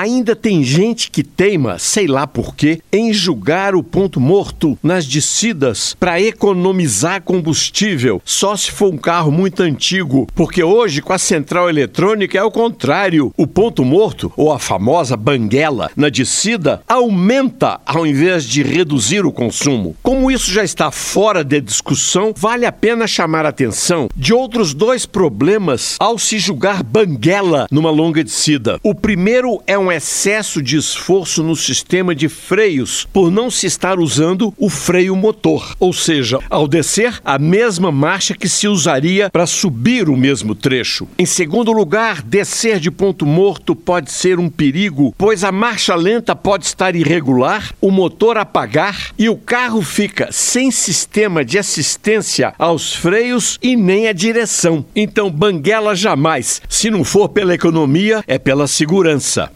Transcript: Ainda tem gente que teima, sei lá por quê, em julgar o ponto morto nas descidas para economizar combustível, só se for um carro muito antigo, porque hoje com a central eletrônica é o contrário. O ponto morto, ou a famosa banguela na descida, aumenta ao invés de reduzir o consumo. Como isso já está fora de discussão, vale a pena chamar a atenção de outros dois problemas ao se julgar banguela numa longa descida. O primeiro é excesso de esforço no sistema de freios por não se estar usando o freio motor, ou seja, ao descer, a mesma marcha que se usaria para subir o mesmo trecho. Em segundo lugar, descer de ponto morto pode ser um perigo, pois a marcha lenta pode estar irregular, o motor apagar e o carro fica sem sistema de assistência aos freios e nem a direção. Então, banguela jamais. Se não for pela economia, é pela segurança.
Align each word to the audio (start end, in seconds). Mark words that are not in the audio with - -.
Ainda 0.00 0.36
tem 0.36 0.62
gente 0.62 1.10
que 1.10 1.24
teima, 1.24 1.76
sei 1.76 2.06
lá 2.06 2.24
por 2.24 2.54
quê, 2.54 2.80
em 2.92 3.12
julgar 3.12 3.74
o 3.74 3.82
ponto 3.82 4.20
morto 4.20 4.78
nas 4.80 5.04
descidas 5.04 5.96
para 5.98 6.20
economizar 6.20 7.20
combustível, 7.20 8.22
só 8.24 8.54
se 8.54 8.70
for 8.70 8.94
um 8.94 8.96
carro 8.96 9.32
muito 9.32 9.60
antigo, 9.60 10.28
porque 10.36 10.62
hoje 10.62 11.02
com 11.02 11.12
a 11.12 11.18
central 11.18 11.68
eletrônica 11.68 12.38
é 12.38 12.42
o 12.44 12.48
contrário. 12.48 13.34
O 13.36 13.44
ponto 13.44 13.84
morto, 13.84 14.32
ou 14.36 14.52
a 14.52 14.60
famosa 14.60 15.16
banguela 15.16 15.90
na 15.96 16.08
descida, 16.08 16.80
aumenta 16.86 17.80
ao 17.84 18.06
invés 18.06 18.44
de 18.44 18.62
reduzir 18.62 19.26
o 19.26 19.32
consumo. 19.32 19.96
Como 20.00 20.30
isso 20.30 20.52
já 20.52 20.62
está 20.62 20.92
fora 20.92 21.42
de 21.42 21.60
discussão, 21.60 22.32
vale 22.36 22.64
a 22.64 22.70
pena 22.70 23.08
chamar 23.08 23.44
a 23.44 23.48
atenção 23.48 24.08
de 24.14 24.32
outros 24.32 24.72
dois 24.74 25.04
problemas 25.06 25.96
ao 25.98 26.16
se 26.20 26.38
julgar 26.38 26.84
banguela 26.84 27.66
numa 27.68 27.90
longa 27.90 28.22
descida. 28.22 28.78
O 28.84 28.94
primeiro 28.94 29.60
é 29.66 29.87
excesso 29.90 30.62
de 30.62 30.76
esforço 30.76 31.42
no 31.42 31.56
sistema 31.56 32.14
de 32.14 32.28
freios 32.28 33.06
por 33.12 33.30
não 33.30 33.50
se 33.50 33.66
estar 33.66 33.98
usando 33.98 34.52
o 34.56 34.68
freio 34.68 35.14
motor, 35.16 35.74
ou 35.78 35.92
seja, 35.92 36.38
ao 36.48 36.68
descer, 36.68 37.20
a 37.24 37.38
mesma 37.38 37.90
marcha 37.90 38.34
que 38.34 38.48
se 38.48 38.68
usaria 38.68 39.30
para 39.30 39.46
subir 39.46 40.08
o 40.08 40.16
mesmo 40.16 40.54
trecho. 40.54 41.08
Em 41.18 41.26
segundo 41.26 41.72
lugar, 41.72 42.22
descer 42.22 42.80
de 42.80 42.90
ponto 42.90 43.26
morto 43.26 43.74
pode 43.74 44.10
ser 44.10 44.38
um 44.38 44.48
perigo, 44.48 45.14
pois 45.16 45.44
a 45.44 45.52
marcha 45.52 45.94
lenta 45.94 46.34
pode 46.34 46.66
estar 46.66 46.94
irregular, 46.94 47.72
o 47.80 47.90
motor 47.90 48.36
apagar 48.36 49.12
e 49.18 49.28
o 49.28 49.36
carro 49.36 49.82
fica 49.82 50.28
sem 50.30 50.70
sistema 50.70 51.44
de 51.44 51.58
assistência 51.58 52.54
aos 52.58 52.94
freios 52.94 53.58
e 53.62 53.76
nem 53.76 54.08
a 54.08 54.12
direção. 54.12 54.84
Então, 54.94 55.30
banguela 55.30 55.94
jamais. 55.94 56.60
Se 56.68 56.90
não 56.90 57.04
for 57.04 57.28
pela 57.28 57.54
economia, 57.54 58.22
é 58.26 58.38
pela 58.38 58.66
segurança. 58.66 59.50